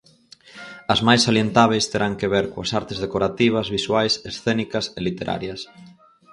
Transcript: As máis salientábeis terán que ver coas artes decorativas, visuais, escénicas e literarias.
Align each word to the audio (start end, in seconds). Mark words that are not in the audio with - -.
As 0.93 0.99
máis 1.07 1.21
salientábeis 1.27 1.85
terán 1.91 2.17
que 2.19 2.31
ver 2.33 2.45
coas 2.53 2.71
artes 2.79 3.01
decorativas, 3.05 3.71
visuais, 3.75 4.13
escénicas 4.31 4.85
e 4.97 4.99
literarias. 5.07 5.61